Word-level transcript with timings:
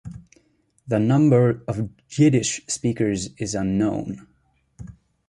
The 0.87 0.97
number 0.97 1.61
of 1.67 1.87
Yiddish-speakers 2.17 3.35
is 3.37 3.53
unknown. 3.53 4.25